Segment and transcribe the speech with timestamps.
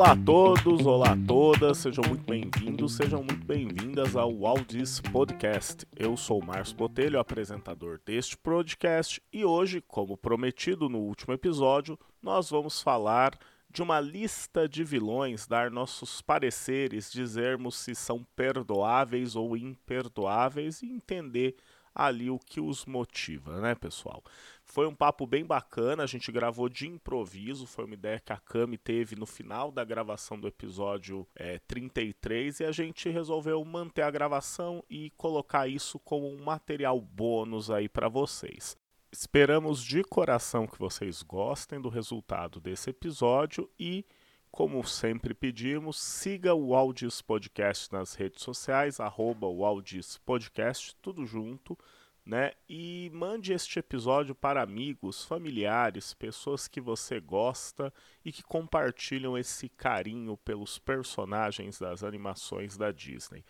[0.00, 5.86] Olá a todos, olá a todas, sejam muito bem-vindos, sejam muito bem-vindas ao Aldis Podcast.
[5.94, 11.98] Eu sou o Márcio Botelho, apresentador deste podcast, e hoje, como prometido no último episódio,
[12.22, 19.36] nós vamos falar de uma lista de vilões, dar nossos pareceres, dizermos se são perdoáveis
[19.36, 21.56] ou imperdoáveis e entender
[21.94, 24.22] ali o que os motiva, né, pessoal?
[24.64, 28.36] Foi um papo bem bacana, a gente gravou de improviso, foi uma ideia que a
[28.36, 34.02] Cami teve no final da gravação do episódio é, 33 e a gente resolveu manter
[34.02, 38.76] a gravação e colocar isso como um material bônus aí para vocês.
[39.12, 44.06] Esperamos de coração que vocês gostem do resultado desse episódio e
[44.50, 51.24] como sempre pedimos, siga o Aldis Podcast nas redes sociais, arroba o Aldis Podcast, tudo
[51.24, 51.78] junto,
[52.26, 52.52] né?
[52.68, 57.92] E mande este episódio para amigos, familiares, pessoas que você gosta
[58.24, 63.44] e que compartilham esse carinho pelos personagens das animações da Disney.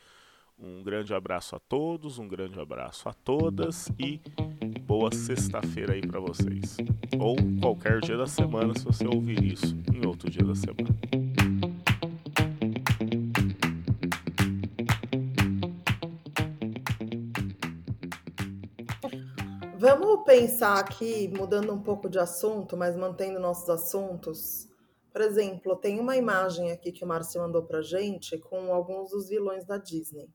[0.63, 4.21] Um grande abraço a todos, um grande abraço a todas e
[4.83, 6.77] boa sexta-feira aí para vocês.
[7.19, 10.95] Ou qualquer dia da semana, se você ouvir isso em outro dia da semana.
[19.79, 24.69] Vamos pensar aqui, mudando um pouco de assunto, mas mantendo nossos assuntos.
[25.11, 29.31] Por exemplo, tem uma imagem aqui que o Márcio mandou pra gente com alguns dos
[29.31, 30.29] vilões da Disney.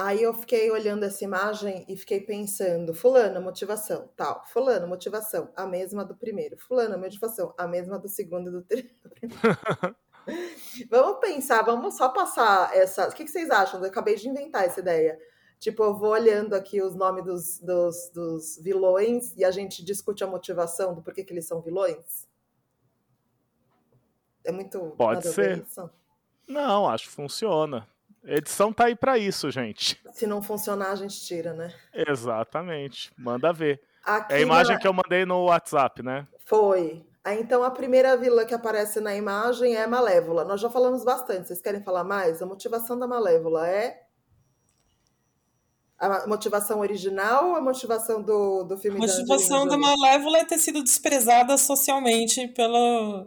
[0.00, 5.66] Aí eu fiquei olhando essa imagem e fiquei pensando, fulano, motivação, tal, fulano, motivação, a
[5.66, 8.94] mesma do primeiro, fulano, motivação, a mesma do segundo e do terceiro.
[10.88, 13.08] vamos pensar, vamos só passar essa.
[13.08, 13.80] O que, vocês acham?
[13.80, 15.18] Eu acabei de inventar essa ideia.
[15.58, 20.22] Tipo, eu vou olhando aqui os nomes dos, dos, dos vilões e a gente discute
[20.22, 22.28] a motivação do porquê que eles são vilões?
[24.44, 24.94] É muito.
[24.96, 25.66] Pode ser.
[26.46, 27.84] Não, acho que funciona.
[28.28, 29.98] Edição tá aí para isso, gente.
[30.12, 31.72] Se não funcionar, a gente tira, né?
[31.94, 33.10] Exatamente.
[33.16, 33.80] Manda ver.
[34.04, 34.80] Aqui é a imagem na...
[34.80, 36.28] que eu mandei no WhatsApp, né?
[36.44, 37.06] Foi.
[37.24, 40.44] Aí, então, a primeira vilã que aparece na imagem é Malévola.
[40.44, 41.48] Nós já falamos bastante.
[41.48, 42.42] Vocês querem falar mais?
[42.42, 44.02] A motivação da Malévola é
[45.98, 48.98] a motivação original ou a motivação do, do filme?
[48.98, 53.26] A motivação da, da Malévola é ter sido desprezada socialmente pelo,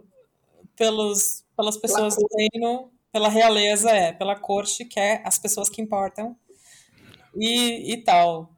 [0.76, 5.82] pelos, pelas pessoas do reino pela realeza, é, pela corte, que é as pessoas que
[5.82, 6.34] importam,
[7.36, 8.50] e, e tal.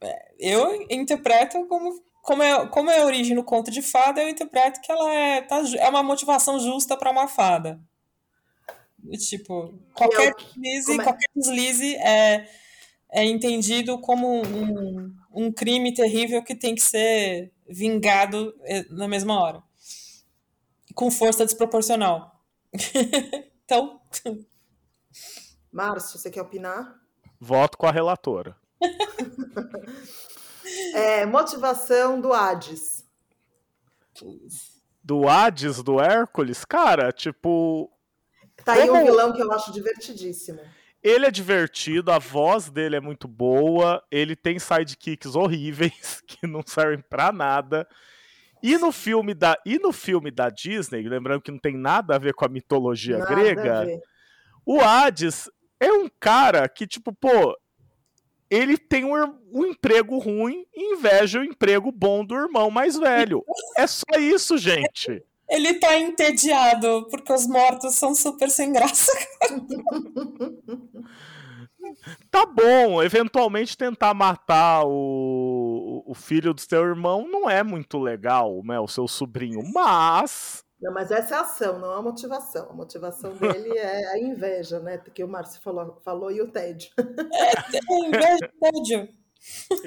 [0.00, 4.28] É, eu interpreto como, como, é, como é a origem no conto de fada, eu
[4.28, 7.80] interpreto que ela é, tá, é uma motivação justa para uma fada.
[9.28, 11.02] Tipo, qualquer deslize, é?
[11.02, 12.48] qualquer deslize é,
[13.10, 19.40] é entendido como um, um crime terrível que tem que ser vingado é, na mesma
[19.40, 19.62] hora.
[20.94, 22.35] Com força desproporcional.
[23.64, 24.00] Então.
[25.72, 27.00] Márcio, você quer opinar?
[27.40, 28.56] Voto com a relatora.
[30.94, 33.04] é, motivação do Hades.
[35.02, 36.64] Do Hades, do Hércules?
[36.64, 37.90] Cara, tipo.
[38.64, 40.60] Tá aí um vilão que eu acho divertidíssimo.
[41.02, 46.62] Ele é divertido, a voz dele é muito boa, ele tem sidekicks horríveis que não
[46.66, 47.86] servem para nada.
[48.66, 52.18] E no filme da, e no filme da Disney, lembrando que não tem nada a
[52.18, 53.86] ver com a mitologia nada grega,
[54.66, 57.56] o Hades é um cara que, tipo, pô,
[58.50, 59.14] ele tem um,
[59.52, 63.44] um, emprego ruim e inveja o emprego bom do irmão mais velho.
[63.78, 65.22] É só isso, gente.
[65.48, 69.12] Ele tá entediado, porque os mortos são super sem graça.
[72.32, 74.90] tá bom, eventualmente tentar matar o,
[76.06, 78.78] o filho do seu irmão não é muito legal, né?
[78.78, 80.64] O seu sobrinho, mas.
[80.80, 82.70] Não, mas essa é a ação, não é a motivação.
[82.70, 84.98] A motivação dele é a inveja, né?
[84.98, 86.90] Que o Márcio falou, falou e o tédio.
[86.98, 89.08] É, é inveja e tédio.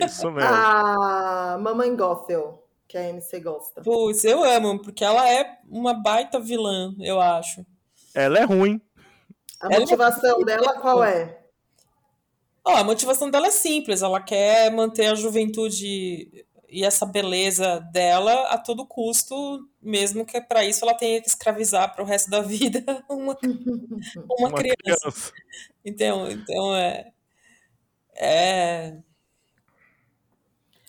[0.06, 0.50] Isso mesmo.
[0.50, 3.82] A Mamãe Gothel, que a MC gosta.
[3.82, 7.66] Putz, eu amo, porque ela é uma baita vilã, eu acho.
[8.14, 8.82] Ela é ruim.
[9.62, 10.46] A ela motivação é...
[10.46, 11.39] dela qual é?
[12.66, 18.48] Oh, a motivação dela é simples, ela quer manter a juventude e essa beleza dela
[18.50, 22.42] a todo custo, mesmo que para isso ela tenha que escravizar para o resto da
[22.44, 23.38] vida uma, uma,
[24.40, 24.76] uma criança.
[24.78, 25.34] criança.
[25.84, 27.12] Então, então é,
[28.16, 28.98] é.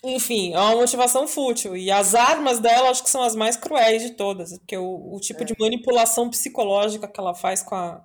[0.02, 1.76] Enfim, é uma motivação fútil.
[1.76, 5.20] E as armas dela acho que são as mais cruéis de todas, porque o, o
[5.20, 5.44] tipo é.
[5.44, 8.02] de manipulação psicológica que ela faz com a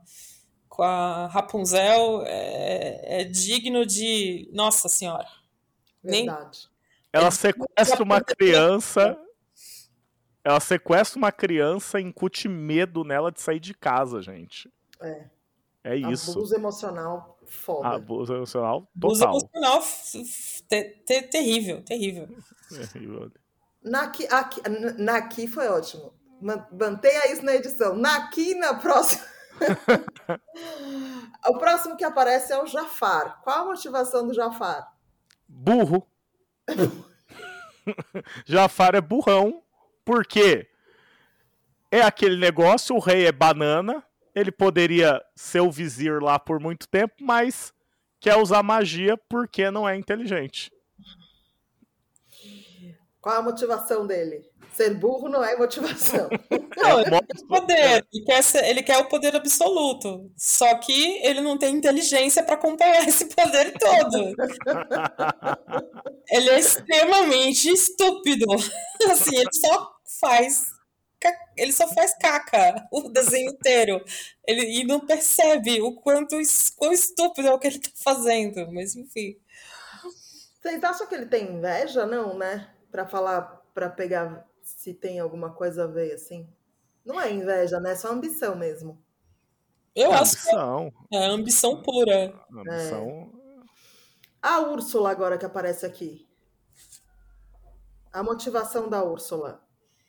[0.75, 4.49] com a Rapunzel é, é digno de.
[4.51, 5.27] Nossa Senhora.
[6.03, 6.67] Verdade.
[7.13, 7.21] Nem...
[7.21, 9.17] Ela sequestra uma criança
[10.43, 14.71] ela sequestra uma criança e incute medo nela de sair de casa, gente.
[15.01, 15.25] É.
[15.83, 16.31] É isso.
[16.31, 17.87] Abuso emocional foda.
[17.89, 19.37] Abuso emocional Abuso total.
[19.37, 22.27] emocional f- f- te- te- terrível, terrível.
[23.83, 24.61] Naqui, aqui,
[24.97, 26.13] Naqui foi ótimo.
[26.41, 27.95] Man- Mantenha isso na edição.
[27.95, 29.23] Naqui na próxima.
[31.47, 33.41] o próximo que aparece é o Jafar.
[33.43, 34.93] Qual a motivação do Jafar?
[35.47, 36.07] Burro.
[38.45, 39.63] Jafar é burrão,
[40.03, 40.67] porque
[41.91, 44.03] é aquele negócio, o rei é banana,
[44.33, 47.73] ele poderia ser o vizir lá por muito tempo, mas
[48.19, 50.71] quer usar magia porque não é inteligente.
[53.21, 54.47] Qual a motivação dele?
[54.75, 56.29] Ser burro não é motivação.
[56.77, 60.29] Não, É, ele quer o poder, ele quer, ser- ele quer o poder absoluto.
[60.37, 64.35] Só que ele não tem inteligência para acompanhar esse poder todo.
[66.29, 68.45] Ele é extremamente estúpido.
[69.11, 70.63] Assim, ele só faz.
[71.57, 74.03] Ele só faz caca o desenho inteiro.
[74.47, 76.35] Ele, e não percebe o quanto
[76.75, 78.71] quão estúpido é o que ele tá fazendo.
[78.71, 79.37] Mas enfim.
[80.61, 82.05] Vocês acham que ele tem inveja?
[82.05, 82.69] Não, né?
[82.91, 83.41] Pra falar,
[83.73, 86.49] pra pegar se tem alguma coisa a ver, assim.
[87.05, 87.91] Não é inveja, né?
[87.91, 89.01] É só ambição mesmo.
[89.95, 90.93] Eu É acho que ambição.
[91.13, 92.33] é ambição pura.
[92.51, 93.31] ambição.
[94.41, 96.27] A Úrsula agora que aparece aqui.
[98.11, 99.61] A motivação da Úrsula.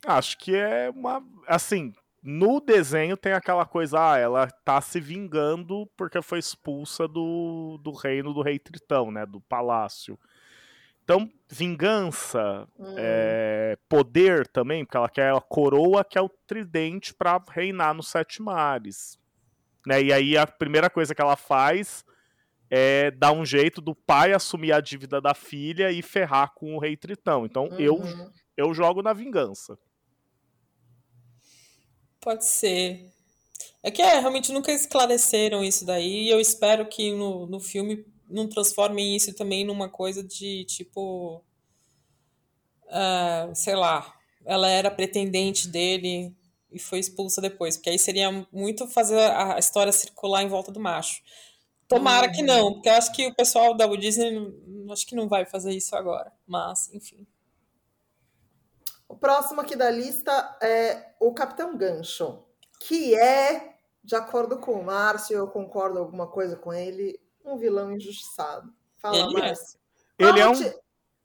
[0.06, 1.22] Acho que é uma.
[1.46, 1.92] Assim,
[2.22, 7.92] no desenho tem aquela coisa, ah, ela tá se vingando porque foi expulsa do, do
[7.92, 9.26] reino do rei Tritão, né?
[9.26, 10.18] Do palácio.
[11.06, 12.94] Então, vingança, Hum.
[12.98, 18.08] é, poder também, porque ela quer a coroa, que é o tridente pra reinar nos
[18.08, 19.16] sete mares.
[19.86, 20.02] Né?
[20.02, 22.04] E aí a primeira coisa que ela faz
[22.68, 26.80] é dar um jeito do pai assumir a dívida da filha e ferrar com o
[26.80, 27.46] rei Tritão.
[27.46, 28.30] Então, eu, Uhum.
[28.56, 29.78] eu jogo na vingança.
[32.20, 33.12] Pode ser.
[33.80, 38.04] É que é, realmente nunca esclareceram isso daí, e eu espero que no, no filme
[38.28, 41.42] não transformem isso também numa coisa de tipo.
[42.88, 44.14] ah, sei lá,
[44.44, 46.34] ela era pretendente dele
[46.70, 50.80] e foi expulsa depois, porque aí seria muito fazer a história circular em volta do
[50.80, 51.22] macho.
[51.88, 54.52] Tomara que não, porque eu acho que o pessoal da Walt Disney
[54.90, 57.26] acho que não vai fazer isso agora, mas enfim.
[59.08, 62.42] O próximo aqui da lista é o Capitão Gancho,
[62.80, 67.92] que é, de acordo com o Márcio, eu concordo alguma coisa com ele, um vilão
[67.92, 68.72] injustiçado.
[68.96, 69.40] Fala, Ele é.
[69.40, 69.78] Márcio.
[70.18, 70.72] Qual Ele a é um.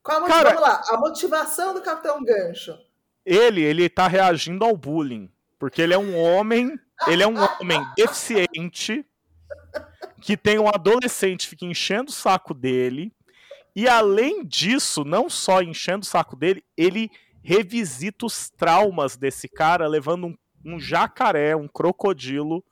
[0.02, 2.76] Qual a Cara- Vamos lá, a motivação do Capitão Gancho.
[3.24, 5.30] Ele, ele tá reagindo ao bullying.
[5.58, 6.78] Porque ele é um homem.
[7.06, 9.04] Ele é um homem deficiente.
[10.20, 13.12] Que tem um adolescente que fica enchendo o saco dele.
[13.74, 17.10] E além disso, não só enchendo o saco dele, ele
[17.42, 22.62] revisita os traumas desse cara, levando um, um jacaré, um crocodilo,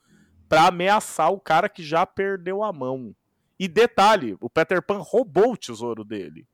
[0.49, 3.15] pra ameaçar o cara que já perdeu a mão.
[3.61, 6.49] E detalhe, o Peter Pan roubou o tesouro dele.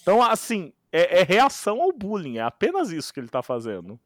[0.00, 3.98] Então, assim, é, é reação ao bullying, é apenas isso que ele tá fazendo.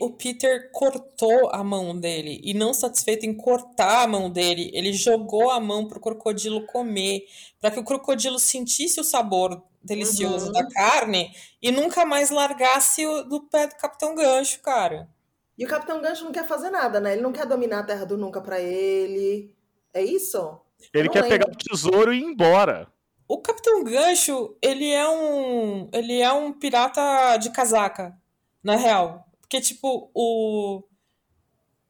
[0.00, 4.92] O Peter cortou a mão dele e não satisfeito em cortar a mão dele, ele
[4.92, 7.26] jogou a mão pro crocodilo comer,
[7.60, 10.52] para que o crocodilo sentisse o sabor delicioso Uhum.
[10.52, 15.10] da carne e nunca mais largasse o, do pé do Capitão Gancho, cara.
[15.58, 17.12] E o Capitão Gancho não quer fazer nada, né?
[17.12, 19.52] Ele não quer dominar a Terra do Nunca pra ele.
[19.92, 20.58] É isso?
[20.94, 21.52] Ele quer pegar lembro.
[21.52, 22.92] o tesouro e ir embora.
[23.28, 28.16] O Capitão Gancho, ele é um, ele é um pirata de casaca,
[28.62, 29.26] na real.
[29.40, 30.82] Porque tipo, o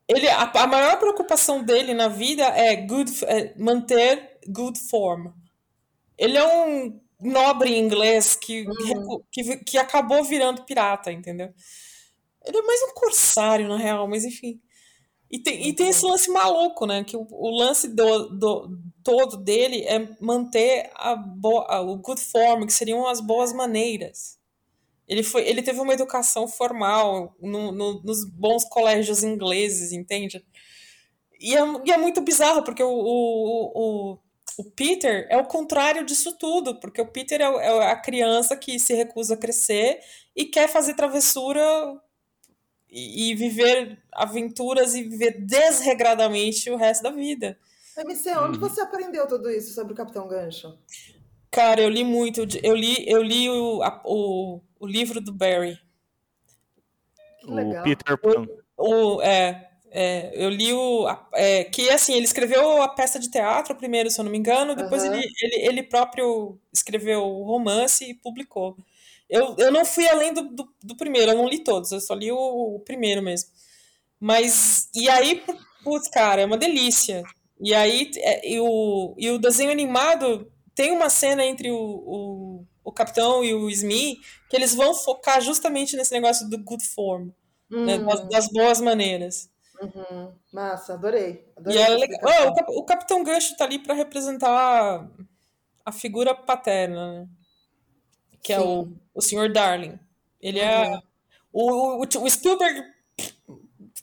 [0.09, 5.29] ele a, a maior preocupação dele na vida é good é manter good form.
[6.19, 11.53] Ele é um nobre inglês que, recu- que, que acabou virando pirata, entendeu?
[12.45, 14.61] Ele é mais um corsário, na real, mas enfim.
[15.33, 17.05] E tem, e tem esse lance maluco, né?
[17.05, 22.21] Que o, o lance do, do- todo dele é manter a bo- a- o good
[22.21, 24.39] form, que seriam as boas maneiras.
[25.09, 30.45] Ele, foi, ele teve uma educação formal no- no- nos bons colégios ingleses, entende?
[31.41, 34.19] E é, e é muito bizarro, porque o, o, o,
[34.59, 38.79] o Peter é o contrário disso tudo, porque o Peter é, é a criança que
[38.79, 39.99] se recusa a crescer
[40.37, 41.62] e quer fazer travessura
[42.93, 47.59] e, e viver aventuras e viver desregradamente o resto da vida.
[47.97, 48.69] MC, onde Uhum.
[48.69, 50.79] você aprendeu tudo isso sobre o Capitão Gancho?
[51.51, 55.79] Cara, eu li muito, eu li, eu li o, a- o, o livro do Barry.
[57.41, 57.83] Que O legal.
[57.85, 58.47] Peter Pan.
[58.77, 61.07] O, é, é, eu li o.
[61.07, 64.39] a- é, que assim, ele escreveu a peça de teatro primeiro, se eu não me
[64.39, 65.15] engano, depois Aham.
[65.17, 68.77] ele, ele, ele próprio escreveu o romance e publicou.
[69.33, 72.12] Eu, eu não fui além do, do, do, primeiro, eu não li todos, eu só
[72.12, 72.37] li o,
[72.77, 73.49] o primeiro mesmo.
[74.21, 75.43] Mas, e aí,
[75.83, 77.23] putz, cara, é uma delícia.
[77.59, 82.67] E aí, é, e, o, e o desenho animado tem uma cena entre o, o,
[82.85, 84.19] o Capitão e o Smee
[84.51, 87.31] que eles vão focar justamente nesse negócio do good form,
[87.71, 87.87] uhum.
[87.87, 89.51] né, das, das, boas maneiras.
[89.81, 90.31] Uhum.
[90.53, 91.51] Massa, adorei.
[91.57, 92.21] adorei e é legal.
[92.23, 95.09] Oh, o, o, Capitão Gancho tá ali para representar
[95.85, 97.29] a figura paterna, né?
[98.43, 98.61] Que Sim.
[98.61, 99.53] é o, o Sr.
[99.53, 99.99] Darling.
[100.41, 100.95] Ele é uhum.
[100.95, 101.03] é.
[101.53, 102.83] O, o, o, Spielberg,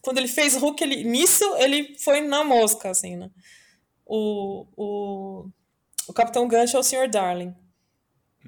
[0.01, 3.31] quando ele fez Hulk, ele, nisso ele foi na mosca, assim, né?
[4.05, 5.49] O, o,
[6.07, 7.09] o Capitão Gancho é o Sr.
[7.09, 7.55] Darling.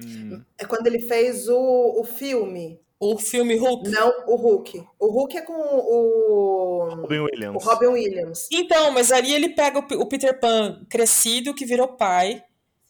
[0.04, 0.44] Hum.
[0.58, 2.80] É quando ele fez o, o filme.
[3.00, 3.90] O filme Hulk?
[3.90, 4.88] Não, o Hulk.
[5.00, 6.96] O Hulk é com o.
[7.02, 7.56] Robin Williams.
[7.64, 8.48] O Robin Williams.
[8.52, 12.44] Então, mas ali ele pega o, o Peter Pan crescido, que virou pai.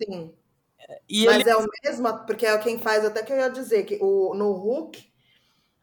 [0.03, 0.33] Sim.
[1.07, 1.49] E Mas ele...
[1.49, 4.51] é o mesmo, porque é quem faz, até que eu ia dizer, que o, no
[4.53, 5.03] Hulk,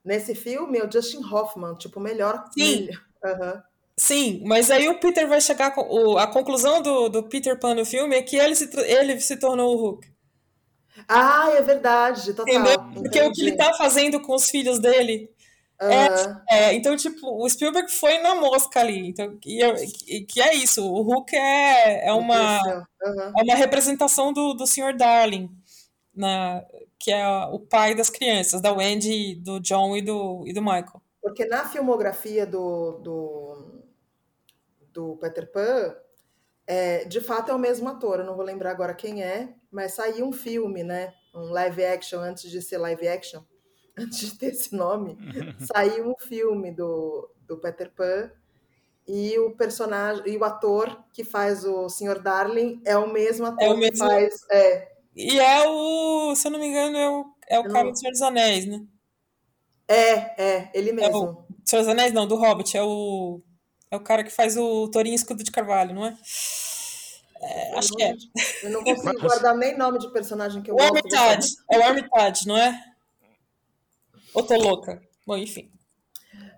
[0.04, 2.44] nesse filme, é o Justin Hoffman, tipo, o melhor.
[2.52, 2.88] Sim.
[3.24, 3.62] Uhum.
[3.96, 5.82] Sim, mas aí o Peter vai chegar com.
[5.82, 9.36] O, a conclusão do, do Peter Pan no filme é que ele se, ele se
[9.36, 10.08] tornou o Hulk.
[11.08, 12.54] Ah, é verdade, total.
[12.54, 12.78] Entendeu?
[12.94, 13.28] Porque Entendi.
[13.28, 15.28] o que ele tá fazendo com os filhos dele
[15.80, 16.08] é,
[16.50, 19.08] é, então, tipo, o Spielberg foi na mosca ali.
[19.08, 20.84] Então, e, que é isso.
[20.84, 23.32] O Hulk é, é, uma, uhum.
[23.38, 24.96] é uma representação do, do Sr.
[24.96, 25.48] Darling,
[26.12, 26.64] na,
[26.98, 31.00] que é o pai das crianças, da Wendy, do John e do, e do Michael.
[31.22, 33.82] Porque na filmografia do, do,
[34.92, 35.94] do Peter Pan,
[36.66, 38.18] é, de fato é o mesmo ator.
[38.18, 41.14] Eu não vou lembrar agora quem é, mas saiu um filme, né?
[41.32, 43.42] Um live action antes de ser live action
[44.04, 45.18] antes de ter esse nome,
[45.72, 48.30] saiu um filme do, do Peter Pan
[49.08, 52.20] e o personagem e o ator que faz o Sr.
[52.20, 53.92] Darling é o mesmo ator é o mesmo...
[53.92, 54.34] que faz.
[54.50, 54.88] É.
[55.16, 57.92] E é o, se eu não me engano, é o, é o cara não...
[57.92, 58.84] do Senhor dos Anéis, né?
[59.88, 61.10] É, é, ele mesmo.
[61.10, 63.40] É o Senhor dos Anéis, não, do Hobbit, é o.
[63.90, 66.14] É o cara que faz o Torinho Escudo de Carvalho, não é?
[67.40, 68.14] é acho não, que é.
[68.62, 70.94] Eu não consigo guardar nem nome de personagem que eu o gosto.
[70.94, 72.78] Armitage, é o Armitage, não é?
[74.34, 75.00] Ou tô louca?
[75.26, 75.70] Bom, enfim.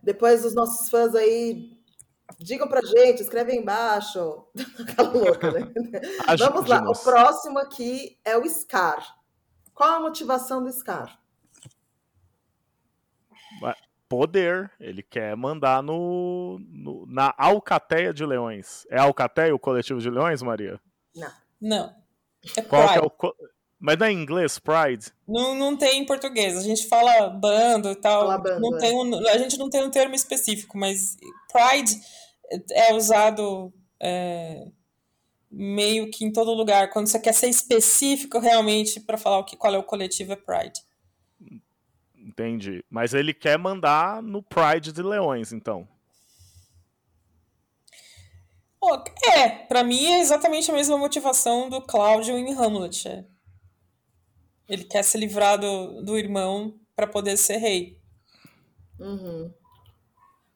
[0.03, 1.71] Depois os nossos fãs aí
[2.39, 4.47] digam pra gente, escreve aí embaixo.
[4.81, 5.73] Aquela louca, né?
[6.39, 9.17] Vamos lá, o próximo aqui é o Scar.
[9.75, 11.21] Qual a motivação do Scar?
[14.11, 14.73] Poder.
[14.81, 18.85] Ele quer mandar no, no, na Alcateia de Leões.
[18.91, 20.81] É Alcateia o coletivo de leões, Maria?
[21.15, 21.31] Não.
[21.61, 21.95] Não.
[22.57, 23.09] É Qual é o
[23.80, 25.06] mas não é em inglês, Pride?
[25.26, 26.54] Não, não tem em português.
[26.54, 28.26] A gente fala bando e tal.
[28.26, 28.80] Fala bando, não é.
[28.80, 31.16] tem um, a gente não tem um termo específico, mas
[31.50, 31.99] Pride
[32.72, 34.66] é usado é,
[35.50, 36.90] meio que em todo lugar.
[36.90, 40.37] Quando você quer ser específico realmente para falar o que, qual é o coletivo, é
[40.37, 40.82] Pride.
[42.14, 42.84] Entendi.
[42.90, 45.88] Mas ele quer mandar no Pride de Leões, então.
[49.34, 53.08] É, para mim é exatamente a mesma motivação do Cláudio em Hamlet.
[53.08, 53.25] É.
[54.71, 58.00] Ele quer se livrar do, do irmão para poder ser rei.
[59.00, 59.53] Uhum.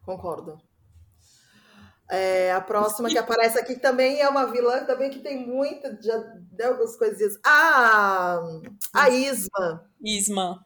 [0.04, 0.62] Concordo.
[2.08, 6.16] É, a próxima que aparece aqui também é uma vilã também que tem muita, já
[6.52, 7.36] deu algumas coisinhas.
[7.44, 8.40] Ah,
[8.92, 9.90] a Isma.
[10.00, 10.64] Isma.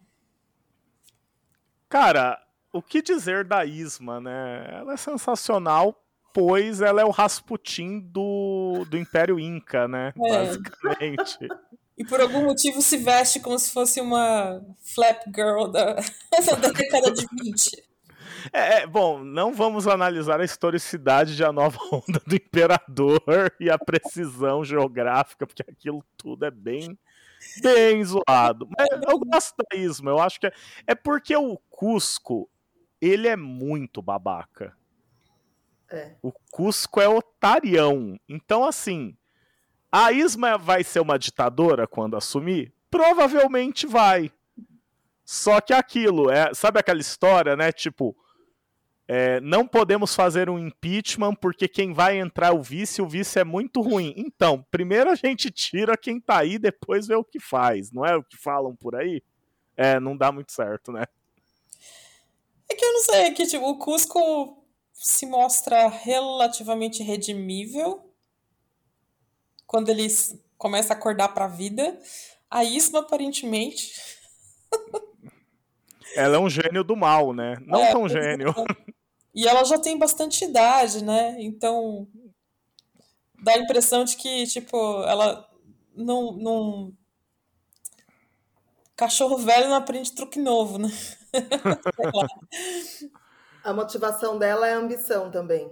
[1.88, 2.38] Cara,
[2.70, 4.66] o que dizer da Isma, né?
[4.80, 10.12] Ela é sensacional, pois ela é o Rasputin do, do Império Inca, né?
[10.22, 10.30] É.
[10.30, 11.48] Basicamente.
[11.98, 15.94] E por algum motivo se veste como se fosse uma flap girl da,
[16.60, 17.88] da década de 20.
[18.52, 23.20] É, é, bom, não vamos analisar a historicidade de A Nova Onda do Imperador
[23.58, 26.96] e a precisão geográfica, porque aquilo tudo é bem,
[27.60, 28.68] bem zoado.
[28.78, 30.52] Mas eu gosto da Isma, eu acho que é,
[30.86, 32.48] é porque o Cusco,
[33.00, 34.72] ele é muito babaca.
[35.90, 36.14] É.
[36.22, 38.20] O Cusco é otarião.
[38.28, 39.16] Então, assim,
[39.90, 42.72] a Isma vai ser uma ditadora quando assumir?
[42.90, 44.30] Provavelmente vai.
[45.24, 47.70] Só que aquilo, é, sabe aquela história, né?
[47.70, 48.16] Tipo,
[49.06, 53.38] é, não podemos fazer um impeachment porque quem vai entrar é o vice, o vice
[53.38, 54.12] é muito ruim.
[54.16, 57.90] Então, primeiro a gente tira quem tá aí, depois vê o que faz.
[57.90, 59.22] Não é o que falam por aí?
[59.76, 61.04] É, não dá muito certo, né?
[62.70, 68.07] É que eu não sei, é que tipo, o Cusco se mostra relativamente redimível
[69.68, 70.08] quando ele
[70.56, 71.96] começa a acordar para a vida.
[72.50, 73.92] A Isma, aparentemente.
[76.16, 77.58] ela é um gênio do mal, né?
[77.66, 78.52] Não é, tão gênio.
[79.34, 81.36] E ela já tem bastante idade, né?
[81.38, 82.08] Então
[83.40, 85.48] dá a impressão de que, tipo, ela
[85.94, 86.32] não.
[86.32, 86.92] não...
[88.96, 90.88] cachorro velho não aprende truque novo, né?
[93.62, 95.70] a motivação dela é a ambição também.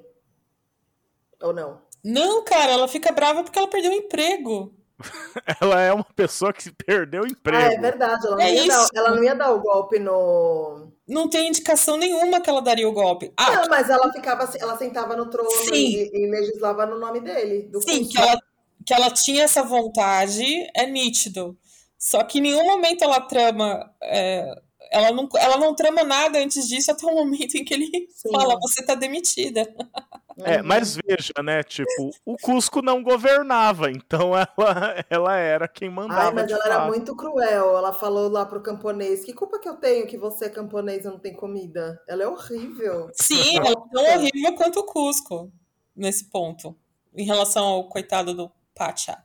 [1.40, 1.85] Ou não?
[2.08, 4.72] Não, cara, ela fica brava porque ela perdeu o emprego.
[5.60, 7.64] ela é uma pessoa que perdeu o emprego.
[7.64, 8.26] Ah, é verdade.
[8.28, 10.92] Ela, é não dar, ela, não ia dar, o golpe no.
[11.08, 13.32] Não tem indicação nenhuma que ela daria o golpe.
[13.36, 17.68] Ah, não, mas ela ficava ela sentava no trono e, e, legislava no nome dele.
[17.80, 18.40] Sim, que ela,
[18.84, 20.44] que ela tinha essa vontade,
[20.76, 21.58] é nítido.
[21.98, 23.92] Só que em nenhum momento ela trama.
[24.00, 24.54] É,
[24.92, 28.30] ela, não, ela não trama nada antes disso até o momento em que ele Sim.
[28.30, 29.66] fala: você tá demitida.
[30.40, 30.66] É, uhum.
[30.66, 31.62] mas veja, né?
[31.62, 36.28] Tipo, o Cusco não governava, então ela, ela era quem mandava.
[36.28, 36.72] Ai, mas ela fato.
[36.72, 37.78] era muito cruel.
[37.78, 41.08] Ela falou lá pro camponês: Que culpa que eu tenho que você é camponês e
[41.08, 42.02] não tem comida?
[42.06, 43.10] Ela é horrível.
[43.14, 45.50] Sim, ela é tão horrível quanto o Cusco
[45.94, 46.76] nesse ponto,
[47.14, 49.24] em relação ao coitado do Pacha.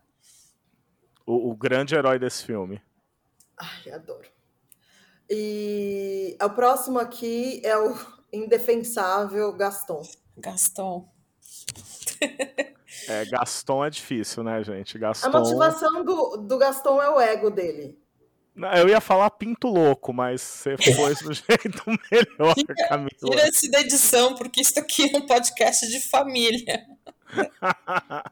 [1.26, 2.82] O, o grande herói desse filme.
[3.58, 4.30] Ai, adoro.
[5.30, 7.96] E o próximo aqui é o
[8.32, 10.04] indefensável Gaston.
[10.38, 11.10] Gaston.
[13.08, 14.98] É, Gaston é difícil, né, gente?
[14.98, 15.28] Gaston...
[15.28, 18.00] A motivação do, do Gaston é o ego dele.
[18.76, 23.10] Eu ia falar pinto louco, mas você foi do jeito melhor, tira, Camila.
[23.10, 26.86] Tira esse da edição, porque isso aqui é um podcast de família.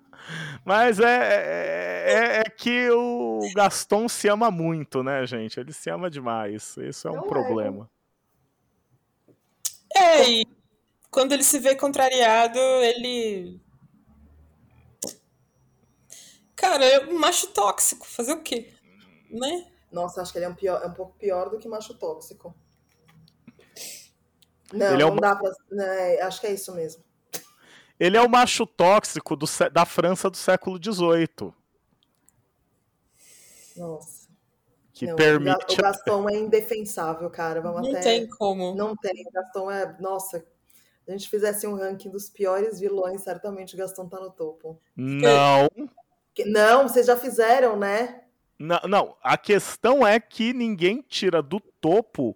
[0.65, 5.57] mas é, é, é, é, que o Gaston se ama muito, né, gente?
[5.57, 6.75] Ele se ama demais.
[6.77, 7.89] Isso é um Não problema.
[9.95, 10.45] É, e
[11.11, 13.59] quando ele se vê contrariado, ele.
[16.55, 18.05] Cara, é um macho tóxico.
[18.05, 18.73] Fazer o quê?
[19.29, 19.67] Né?
[19.91, 22.53] Nossa, acho que ele é um, pior, é um pouco pior do que macho tóxico.
[24.71, 25.51] Não, ele é não dá pra.
[25.71, 27.03] Né, acho que é isso mesmo.
[27.99, 31.53] Ele é o macho tóxico do, da França do século XVIII.
[33.75, 34.29] Nossa.
[34.93, 35.73] Que não, permite.
[35.73, 37.61] O Gaston é indefensável, cara.
[37.61, 38.01] Vamos não até...
[38.01, 38.75] tem como.
[38.75, 39.25] Não tem.
[39.27, 39.97] O Gaston é.
[39.99, 40.45] Nossa,
[41.07, 44.79] a gente fizesse um ranking dos piores vilões, certamente o Gastão tá no topo.
[44.95, 45.67] Não.
[46.45, 48.21] Não, vocês já fizeram, né?
[48.57, 52.35] Não, não, a questão é que ninguém tira do topo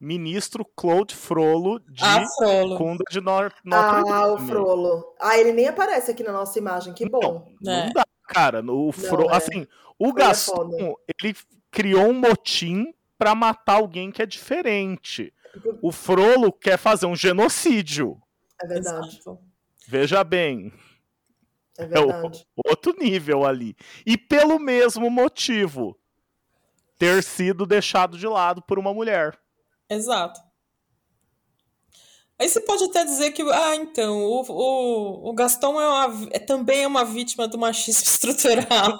[0.00, 2.78] ministro Claude Frollo de ah, Frollo.
[2.78, 4.10] Cunda de Nor Notre Dame.
[4.10, 5.14] Ah, o Frollo.
[5.20, 7.46] Ah, ele nem aparece aqui na nossa imagem, que bom.
[7.60, 7.84] Não, é.
[7.86, 8.64] não dá, cara.
[8.64, 9.36] O Frollo, é.
[9.36, 9.66] assim,
[9.98, 11.36] o Gaston, é ele
[11.70, 15.32] criou um motim para matar alguém que é diferente.
[15.82, 18.20] O Frolo quer fazer um genocídio.
[18.60, 19.20] É verdade.
[19.88, 20.72] Veja bem.
[21.78, 22.46] É verdade.
[22.64, 23.76] É outro nível ali.
[24.04, 25.96] E pelo mesmo motivo.
[26.98, 29.38] Ter sido deixado de lado por uma mulher.
[29.88, 30.40] Exato.
[32.38, 36.38] Aí você pode até dizer que, ah, então, o, o, o Gaston é, uma, é
[36.38, 38.98] também é uma vítima do machismo estrutural.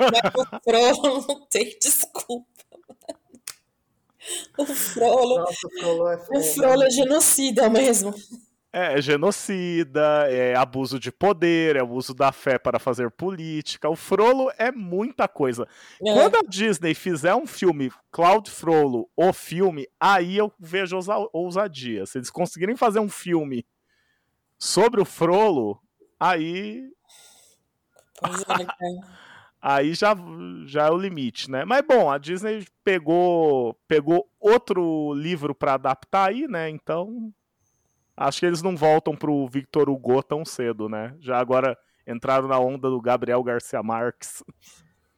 [0.00, 2.57] mas o Frolo não tem desculpa.
[4.56, 8.14] O Frollo, Nossa, o Frollo, é, o Frollo é genocida mesmo.
[8.70, 13.88] É, é, genocida, é abuso de poder, é abuso da fé para fazer política.
[13.88, 15.66] O Frollo é muita coisa.
[16.04, 16.12] É.
[16.12, 20.98] Quando a Disney fizer um filme, Cloud Frollo, o filme, aí eu vejo
[21.32, 22.04] ousadia.
[22.04, 23.66] Se eles conseguirem fazer um filme
[24.58, 25.80] sobre o Frollo,
[26.20, 26.84] aí.
[28.20, 29.27] Pois é,
[29.60, 30.14] aí já,
[30.66, 31.64] já é o limite, né?
[31.64, 36.68] Mas bom, a Disney pegou pegou outro livro para adaptar aí, né?
[36.68, 37.32] Então
[38.16, 41.14] acho que eles não voltam pro Victor Hugo tão cedo, né?
[41.20, 44.42] Já agora entraram na onda do Gabriel Garcia Marques.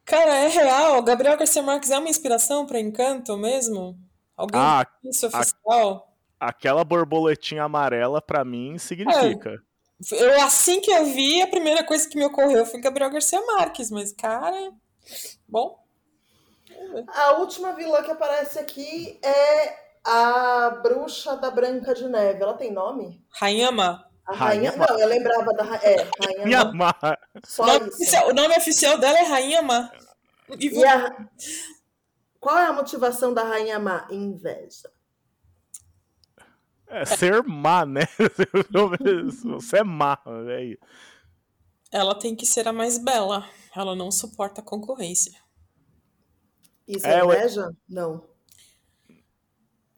[0.03, 1.01] Cara, é real.
[1.03, 3.97] Gabriel Garcia Marques é uma inspiração para Encanto mesmo?
[4.35, 6.15] Alguém ah, isso oficial?
[6.39, 9.51] A, aquela borboletinha amarela para mim significa.
[9.51, 9.70] É.
[10.11, 13.91] Eu, assim que eu vi, a primeira coisa que me ocorreu foi Gabriel Garcia Marques,
[13.91, 14.71] mas, cara,
[15.47, 15.79] bom.
[17.07, 22.41] A última vilã que aparece aqui é a bruxa da Branca de Neve.
[22.41, 23.23] Ela tem nome?
[23.29, 23.69] Rainha.
[24.25, 26.93] A rainha, Rainha Não, eu lembrava da é, Rainha Má.
[27.43, 29.91] Só o, nome oficial, o nome oficial dela é Rainha Má.
[30.59, 31.27] E, e a...
[32.39, 34.07] Qual é a motivação da Rainha Má?
[34.09, 34.89] Inveja.
[36.91, 38.01] É, ser má, né?
[39.45, 40.77] Você é má, velho.
[41.89, 43.47] Ela tem que ser a mais bela.
[43.75, 45.33] Ela não suporta a concorrência.
[46.87, 47.61] Isso é, é inveja?
[47.61, 47.75] Eu...
[47.89, 48.23] Não.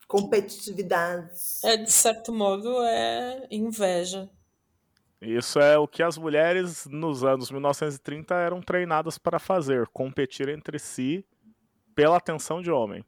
[0.07, 1.31] Competitividade.
[1.63, 4.29] É, de certo modo, é inveja.
[5.19, 10.77] Isso é o que as mulheres nos anos 1930 eram treinadas para fazer, competir entre
[10.77, 11.25] si
[11.95, 13.03] pela atenção de homem.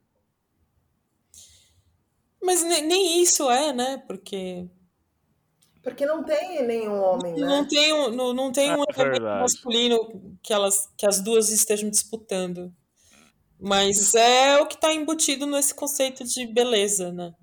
[2.46, 4.04] Mas nem isso é, né?
[4.06, 4.70] Porque.
[5.82, 7.46] Porque não tem nenhum homem, né?
[7.46, 11.50] Não tem um, não, não tem é um elemento masculino que, elas, que as duas
[11.50, 12.74] estejam disputando.
[13.60, 17.34] Mas é o que está embutido nesse conceito de beleza, né?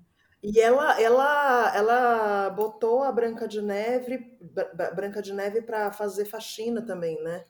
[0.41, 4.37] E ela, ela, ela botou a Branca de Neve,
[4.93, 7.45] Branca de Neve para fazer faxina também, né?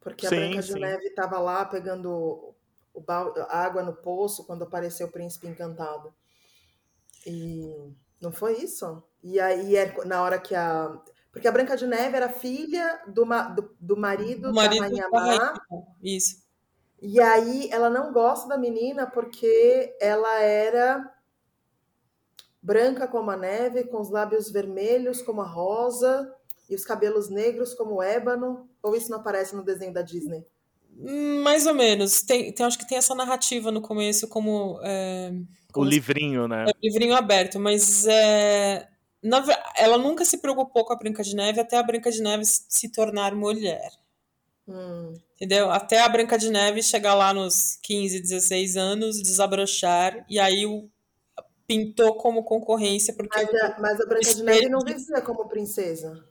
[0.00, 0.80] Porque a sim, Branca de sim.
[0.80, 2.54] Neve estava lá pegando
[3.08, 6.12] a água no poço quando apareceu o príncipe encantado.
[7.26, 9.02] E não foi isso?
[9.22, 11.00] E aí, é na hora que a.
[11.32, 15.54] Porque a Branca de Neve era filha do, do, do marido, marido da Rainha Má.
[16.02, 16.48] Isso.
[17.00, 21.14] E aí ela não gosta da menina porque ela era
[22.60, 26.34] branca como a neve, com os lábios vermelhos como a rosa
[26.68, 28.68] e os cabelos negros como o ébano.
[28.82, 30.44] Ou isso não aparece no desenho da Disney?
[30.98, 32.22] Mais ou menos.
[32.22, 34.80] Tem, tem, acho que tem essa narrativa no começo como.
[34.82, 35.32] É,
[35.72, 36.64] como o livrinho, né?
[36.66, 38.88] É, o livrinho aberto, mas é,
[39.22, 39.44] na,
[39.76, 42.90] ela nunca se preocupou com a Branca de Neve até a Branca de Neve se
[42.90, 43.90] tornar mulher.
[44.66, 45.14] Hum.
[45.36, 45.70] Entendeu?
[45.70, 50.90] Até a Branca de Neve chegar lá nos 15, 16 anos, desabrochar, e aí o,
[51.66, 53.14] pintou como concorrência.
[53.14, 56.27] Porque mas, a, mas a Branca de Neve não vivia como princesa.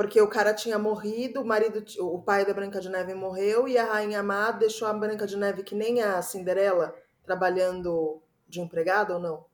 [0.00, 3.76] Porque o cara tinha morrido, o marido, o pai da Branca de Neve morreu, e
[3.76, 9.12] a Rainha Má deixou a Branca de Neve que nem a Cinderela, trabalhando de empregada
[9.12, 9.44] ou não?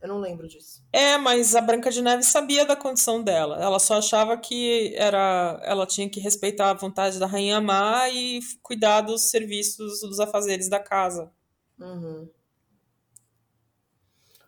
[0.00, 0.84] Eu não lembro disso.
[0.92, 3.60] É, mas a Branca de Neve sabia da condição dela.
[3.60, 8.38] Ela só achava que era, ela tinha que respeitar a vontade da rainha má e
[8.62, 11.32] cuidar dos serviços, dos afazeres da casa.
[11.76, 12.30] Uhum.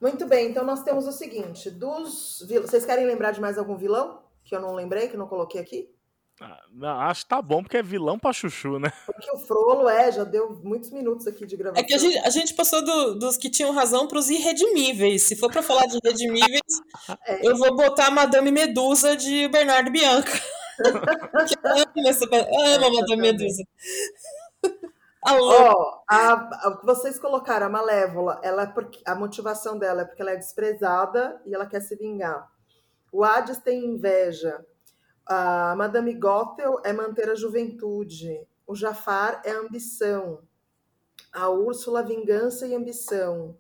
[0.01, 4.30] Muito bem, então nós temos o seguinte: dos vocês querem lembrar de mais algum vilão
[4.51, 5.89] que eu não lembrei, que eu não coloquei aqui?
[6.41, 8.91] Ah, acho que tá bom, porque é vilão pra chuchu, né?
[9.07, 11.85] Porque o Frolo é, já deu muitos minutos aqui de gravação.
[11.85, 15.23] É que a gente, a gente passou do, dos que tinham razão pros irredimíveis.
[15.23, 16.61] Se for pra falar de irredimíveis,
[17.27, 17.47] é.
[17.47, 20.33] eu vou botar a Madame Medusa de Bernardo Bianca.
[21.47, 23.63] que amo essa, amo a Madame Medusa.
[25.23, 30.05] Ó, oh, a, a, vocês colocaram a Malévola, ela é porque, a motivação dela é
[30.07, 32.50] porque ela é desprezada e ela quer se vingar.
[33.13, 34.65] O Hades tem inveja
[35.33, 38.45] a Madame Gothel é manter a juventude.
[38.67, 40.43] O Jafar é ambição.
[41.33, 43.57] A Úrsula, vingança e ambição.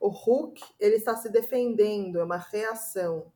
[0.00, 3.32] O Hulk, ele está se defendendo, é uma reação.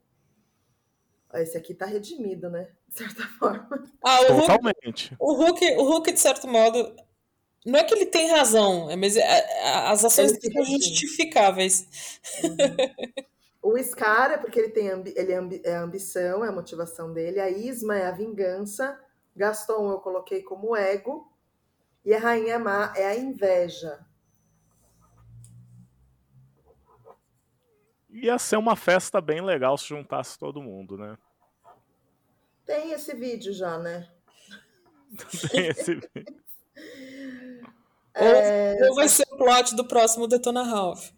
[1.34, 2.68] Esse aqui está redimido, né?
[2.88, 3.84] De certa forma.
[4.02, 5.14] Ah, o Totalmente.
[5.14, 6.96] Hulk, o, Hulk, o Hulk, de certo modo,
[7.64, 11.86] não é que ele tem razão, é, mas é, as ações são justificáveis.
[12.42, 13.24] Uhum.
[13.60, 17.12] O Scar é porque ele tem ele é, ambi é a ambição, é a motivação
[17.12, 17.40] dele.
[17.40, 18.98] A Isma é a vingança.
[19.34, 21.30] Gaston eu coloquei como ego.
[22.04, 24.06] E a Rainha Má é a inveja.
[28.08, 31.18] Ia ser uma festa bem legal se juntasse todo mundo, né?
[32.64, 34.08] Tem esse vídeo já, né?
[35.50, 36.42] Tem esse vídeo.
[38.14, 38.88] É...
[38.88, 41.10] Ou vai ser o plot do próximo Detona Ralph.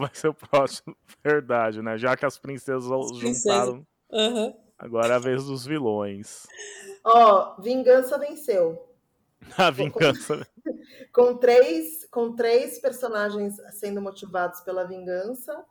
[0.00, 1.96] Vai ser o próximo, verdade, né?
[1.96, 3.86] Já que as princesas as juntaram.
[4.10, 4.54] Uhum.
[4.78, 6.46] Agora é a vez dos vilões.
[7.04, 8.86] Ó, oh, vingança venceu.
[9.56, 10.46] A vingança.
[11.12, 15.64] com, três, com três personagens sendo motivados pela vingança,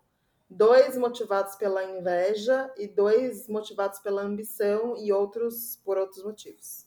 [0.49, 6.85] dois motivados pela inveja e dois motivados pela ambição e outros por outros motivos.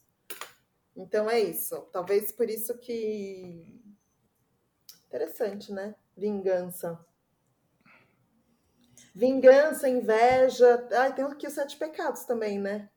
[0.95, 1.77] Então é isso.
[1.91, 3.65] Talvez por isso que.
[5.07, 5.95] Interessante, né?
[6.15, 6.99] Vingança.
[9.19, 10.87] Vingança, inveja.
[10.93, 12.87] Ah, tem aqui os sete pecados também, né?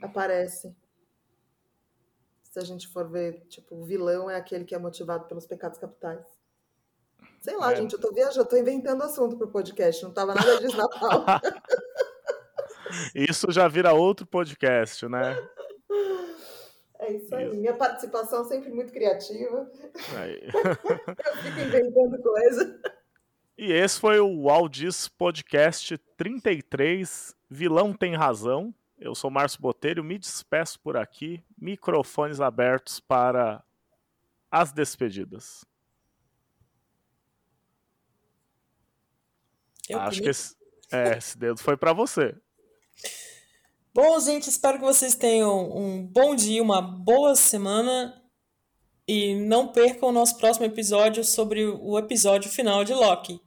[0.00, 0.74] Aparece.
[2.42, 5.78] Se a gente for ver, tipo, o vilão é aquele que é motivado pelos pecados
[5.78, 6.24] capitais.
[7.38, 7.76] Sei lá, é.
[7.76, 11.40] gente, eu tô viajando, tô inventando assunto pro podcast, não tava nada disso na pauta.
[13.14, 15.36] Isso já vira outro podcast, né?
[16.98, 17.48] É isso aí.
[17.48, 17.56] Isso.
[17.56, 19.70] Minha participação sempre muito criativa.
[21.26, 22.80] Eu fico inventando coisa.
[23.58, 27.34] E esse foi o Aldis Podcast 33.
[27.48, 28.74] Vilão tem razão.
[28.98, 31.42] Eu sou Márcio Botelho, me despeço por aqui.
[31.56, 33.64] Microfones abertos para
[34.50, 35.64] as despedidas.
[39.88, 40.56] Eu Acho que esse,
[40.92, 42.36] é, esse dedo foi para você.
[43.94, 48.22] Bom, gente, espero que vocês tenham um bom dia, uma boa semana
[49.08, 53.40] e não percam o nosso próximo episódio sobre o episódio final de Loki.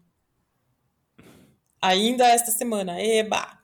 [1.81, 3.01] Ainda esta semana.
[3.01, 3.57] Eba!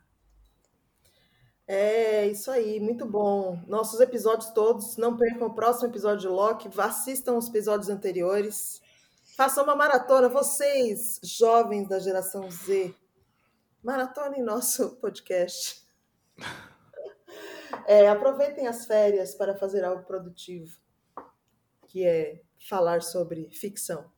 [1.67, 3.60] É isso aí, muito bom.
[3.67, 8.82] Nossos episódios todos, não percam o próximo episódio de Loki, assistam os episódios anteriores.
[9.36, 12.93] Façam uma maratona, vocês, jovens da geração Z.
[13.84, 15.84] Maratona em nosso podcast.
[17.88, 20.75] É, aproveitem as férias para fazer algo produtivo.
[21.88, 24.10] que é falar sobre ficção.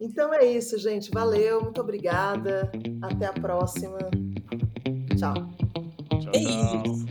[0.00, 1.10] Então é isso, gente.
[1.10, 2.70] Valeu, muito obrigada.
[3.02, 3.98] Até a próxima.
[5.16, 5.34] Tchau.
[6.20, 7.05] Tchau, tchau.